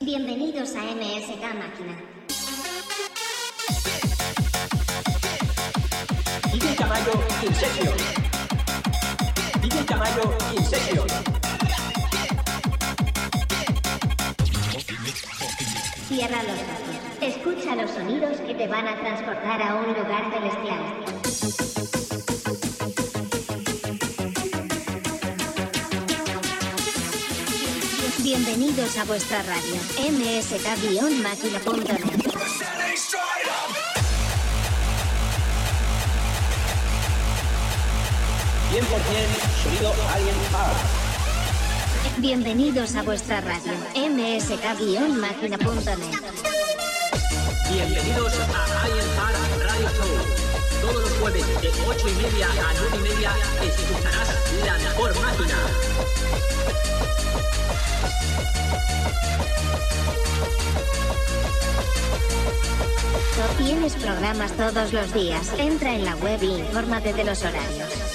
[0.00, 1.94] Bienvenidos a MSK Máquina.
[6.52, 7.12] DJ Tamayo
[7.42, 7.96] in session.
[9.60, 10.24] DJ Tamayo
[10.56, 11.06] in session.
[16.08, 16.92] Cierra los ojos.
[17.20, 22.01] Escucha los sonidos que te van a transportar a un lugar celestial.
[28.34, 29.74] Bienvenidos a vuestra radio,
[30.10, 32.00] msk-máquina.net.
[39.62, 40.80] Sonido Alien Power.
[42.16, 45.60] Bienvenidos a vuestra radio, msk-máquina.net.
[47.70, 50.51] Bienvenidos a Alien Power Radio Show.
[50.82, 54.28] Todos los jueves de 8 y media a 9 y media escucharás
[54.66, 55.56] la mejor máquina.
[63.58, 65.52] Tienes programas todos los días.
[65.56, 68.11] Entra en la web y infórmate de los horarios.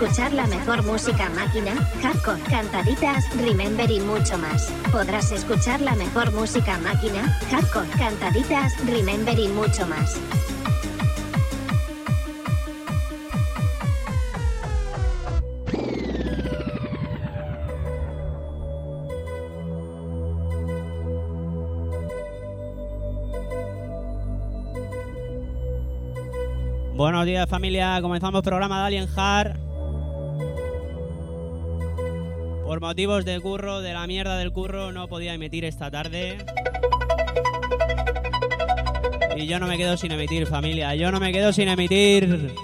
[0.00, 4.70] Escuchar la mejor música máquina, hardcore, cantaditas, remember y mucho más.
[4.92, 10.16] Podrás escuchar la mejor música máquina, hardcore, cantaditas, remember y mucho más.
[26.94, 29.67] Buenos días familia, comenzamos programa de Alien Hard.
[32.78, 36.38] Por motivos de curro, de la mierda del curro, no podía emitir esta tarde.
[39.36, 42.54] Y yo no me quedo sin emitir familia, yo no me quedo sin emitir.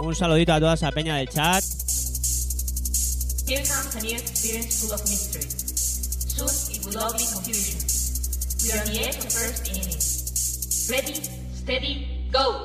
[0.00, 1.79] Un saludito a toda esa peña del chat.
[3.90, 5.42] New experience full of mystery.
[5.42, 7.80] Soon it will all be confusion.
[8.62, 9.98] We are the edge of first inning.
[10.88, 11.20] Ready,
[11.52, 12.62] steady, go!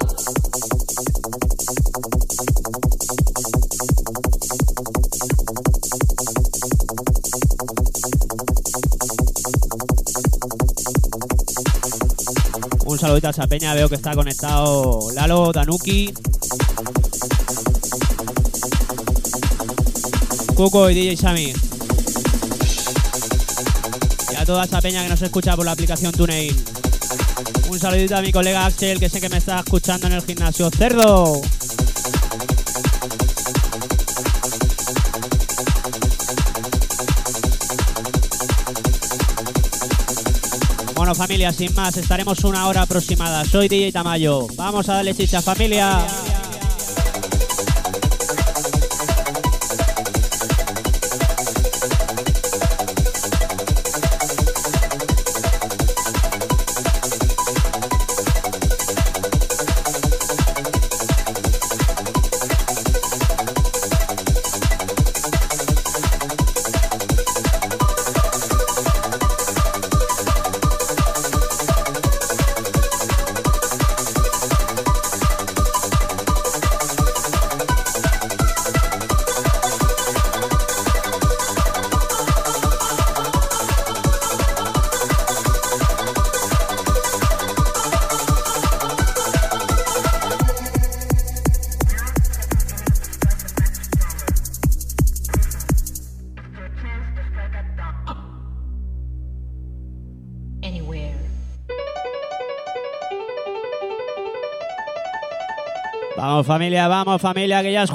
[12.86, 16.14] Un saludito a esa peña, veo que está conectado Lalo, Danuki.
[20.56, 21.54] Cuco y DJ Sammy.
[24.32, 26.56] Y a toda esa peña que nos escucha por la aplicación TuneIn.
[27.70, 30.70] Un saludito a mi colega Axel, que sé que me está escuchando en el gimnasio.
[30.72, 31.42] ¡Cerdo!
[40.96, 43.44] Bueno familia, sin más, estaremos una hora aproximada.
[43.44, 44.48] Soy DJ Tamayo.
[44.56, 46.08] Vamos a darle chicha familia.
[106.28, 107.86] Vamos familia, vamos familia, que ya.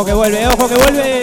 [0.00, 1.19] Ojo que vuelve, ojo que vuelve.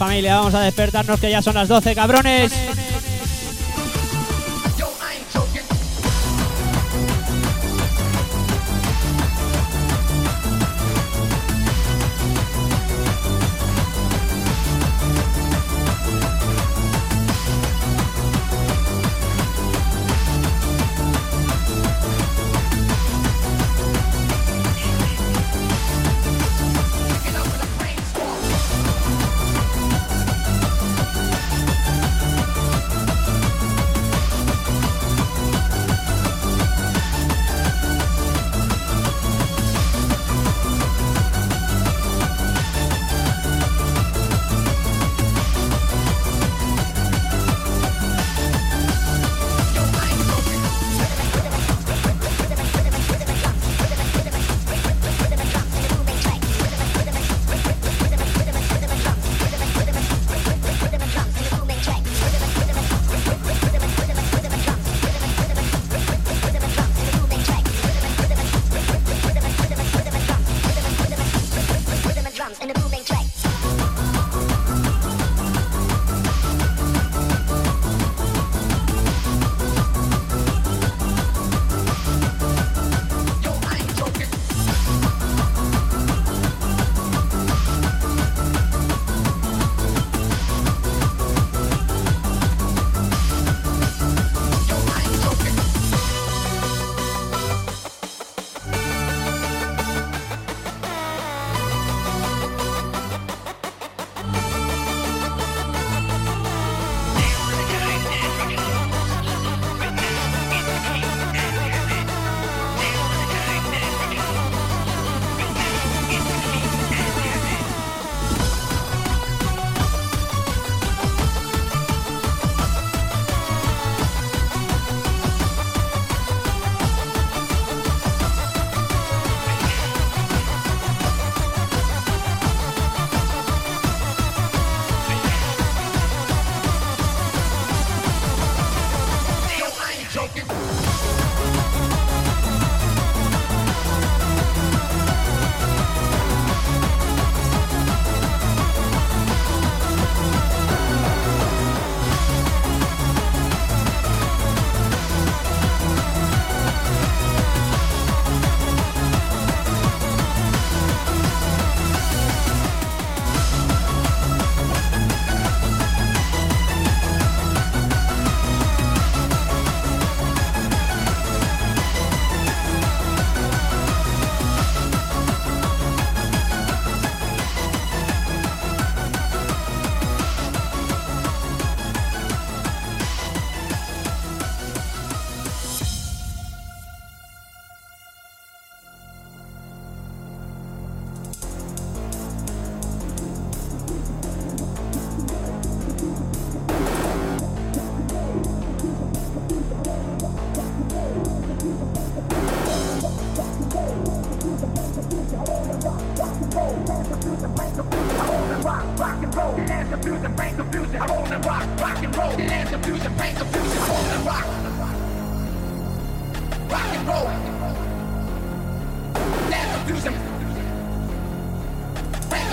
[0.00, 2.50] Familia, vamos a despertarnos que ya son las 12, cabrones.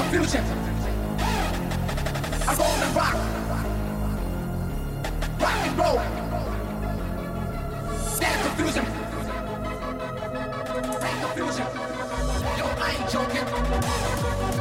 [0.10, 0.44] future.
[2.48, 3.14] I roll and rock.
[5.42, 6.00] Rock and roll.
[8.08, 8.86] Stand confusion.
[10.98, 11.68] Stand confusion.
[12.58, 14.57] Yo, I ain't joking.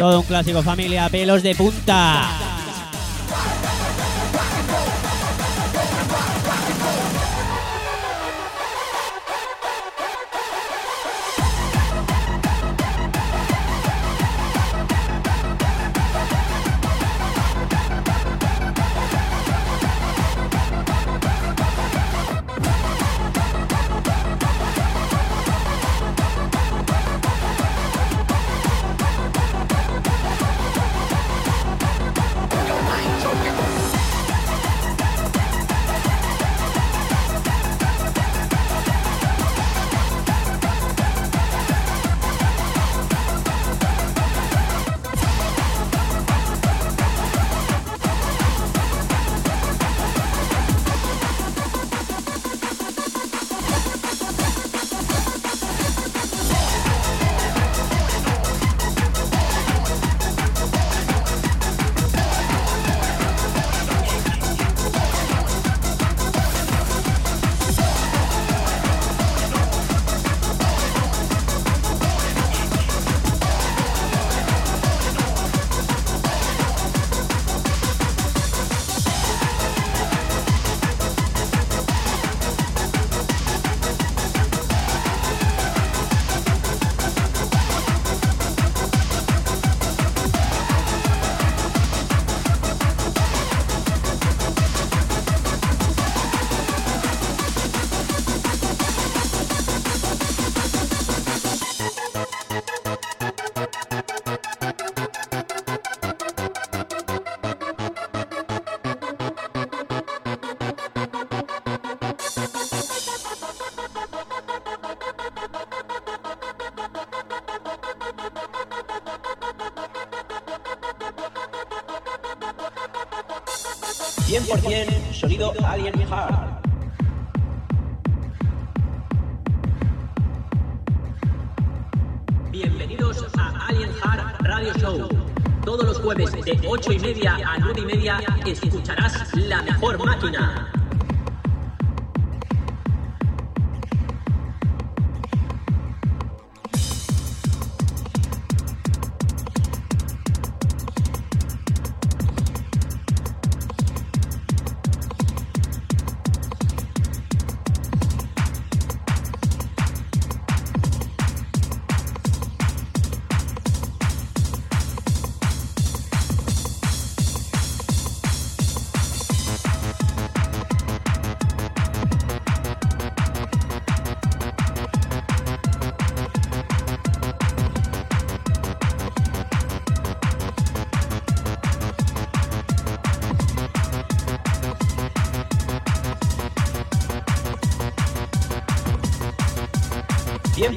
[0.00, 2.39] Todo un clásico familia, pelos de punta.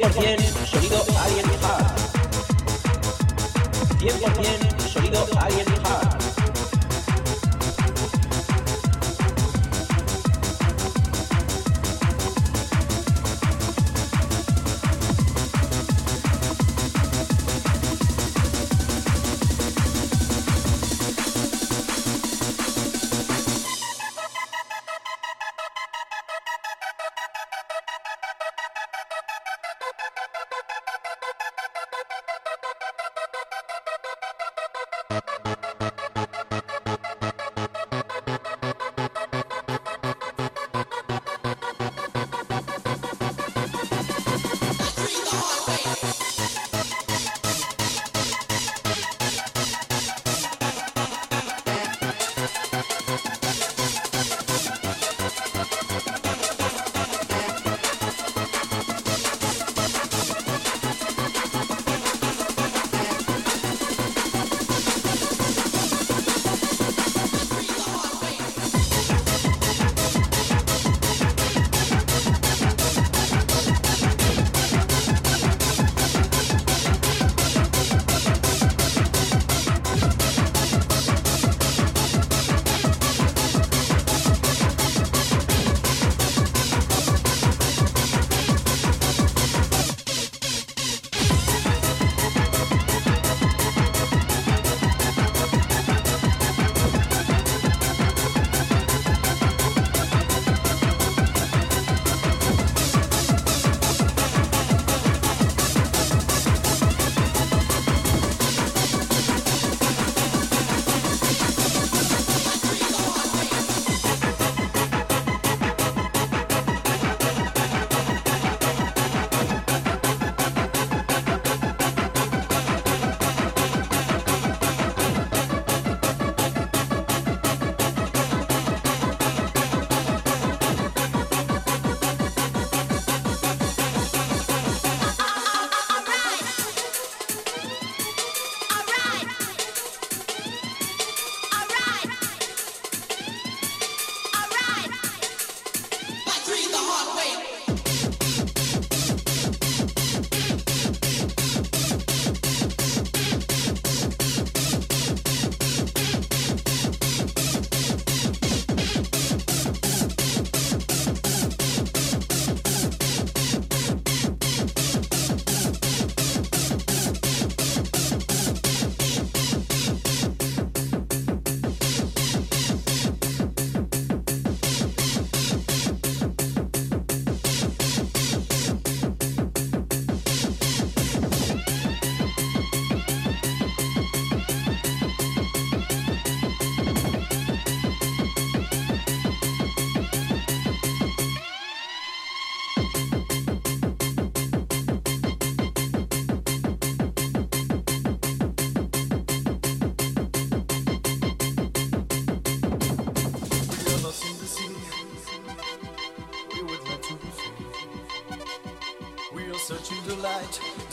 [0.03, 0.42] 100%.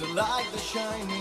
[0.00, 1.19] to like the shining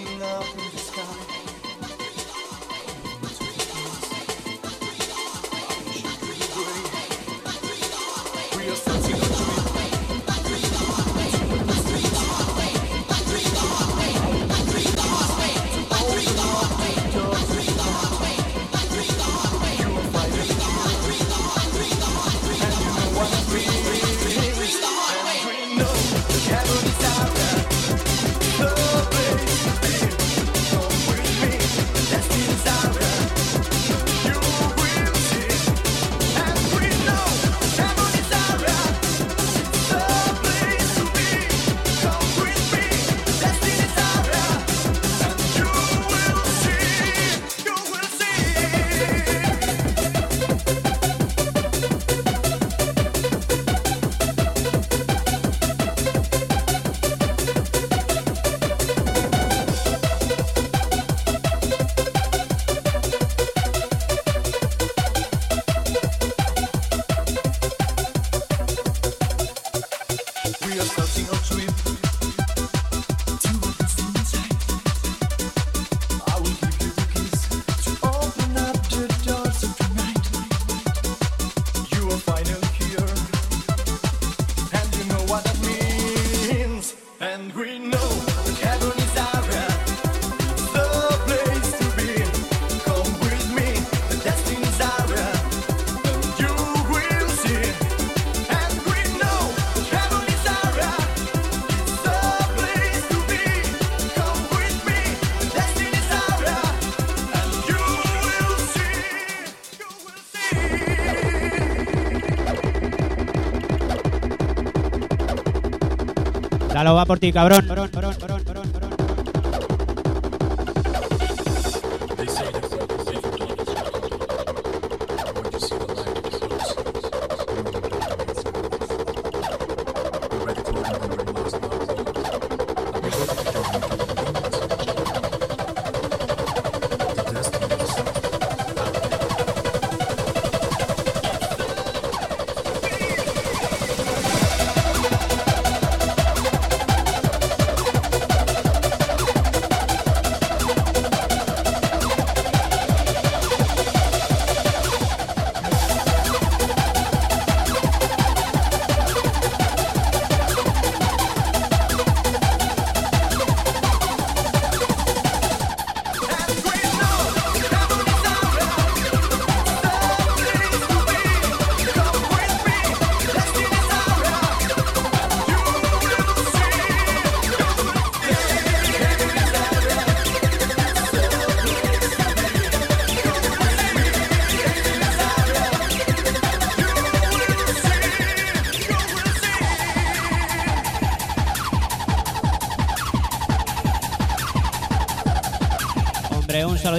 [116.80, 117.68] Gonzalo va por ti, cabrón.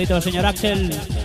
[0.01, 1.20] Saludito, señor Axel.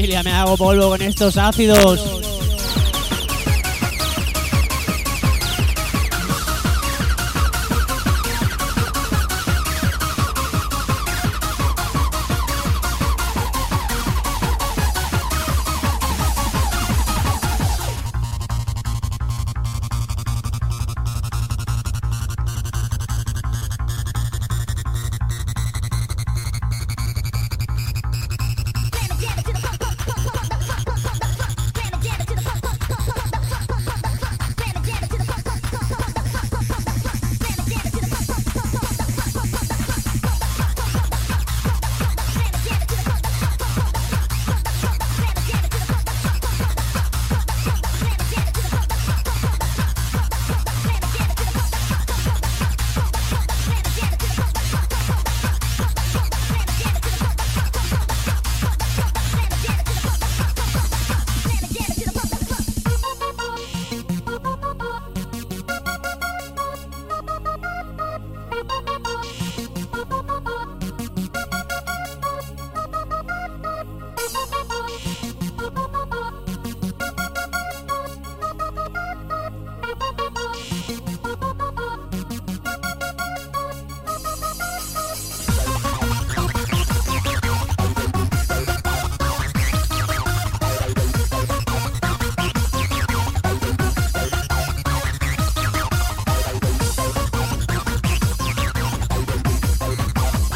[0.00, 2.19] familia, me hago polvo con estos ácidos.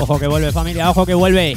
[0.06, 1.56] Ojo que vuelve familia, ojo que vuelve.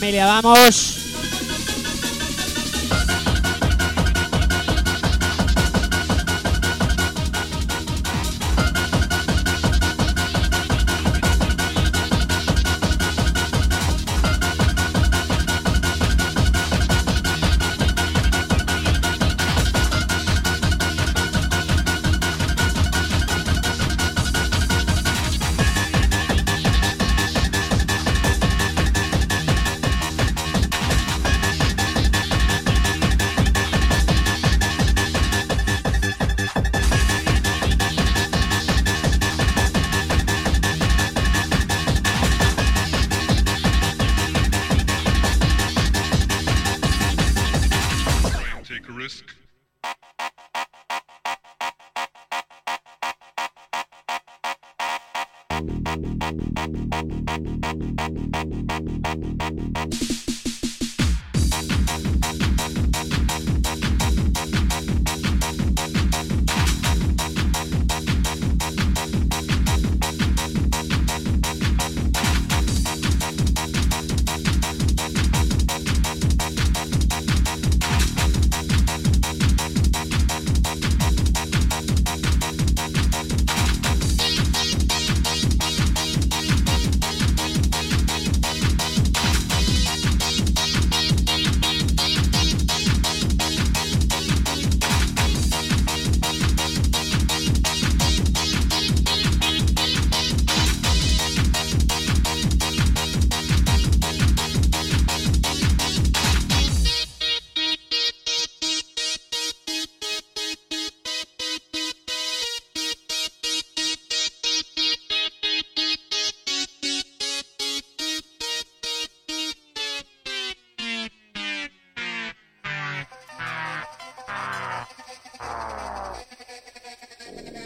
[0.00, 0.99] Familia, vamos.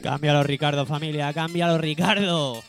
[0.04, 2.62] Cámbialo, Ricardo, familia, cámbialo, Ricardo.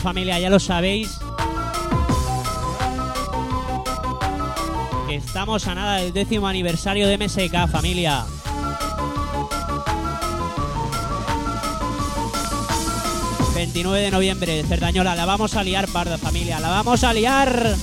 [0.00, 1.18] Familia, ya lo sabéis.
[5.10, 8.24] Estamos a nada del décimo aniversario de MSK, familia.
[13.54, 17.76] ...29 de noviembre, Cerdañola, la vamos a liar, parda, familia, la vamos a liar.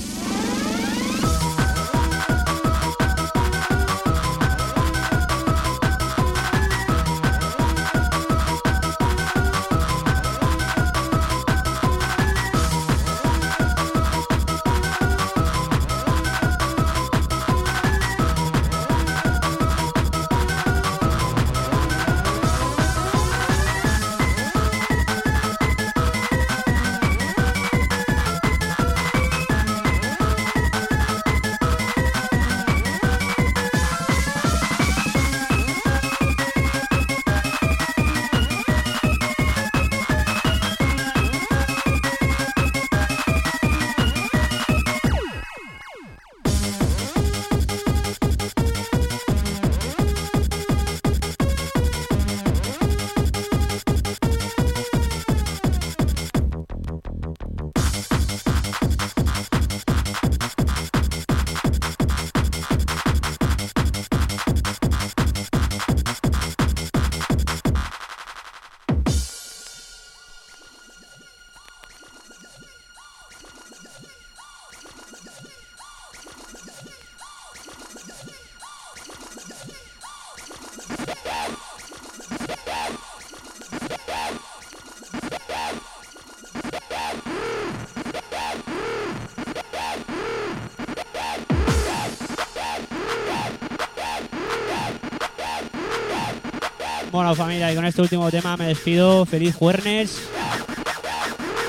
[97.34, 99.26] Familia, y con este último tema me despido.
[99.26, 100.18] Feliz jueves.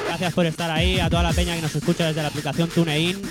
[0.07, 3.21] Gracias por estar ahí, a toda la peña que nos escucha desde la aplicación TuneIn.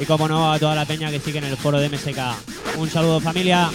[0.00, 2.78] Y como no, a toda la peña que sigue en el foro de MSK.
[2.78, 3.70] Un saludo, familia.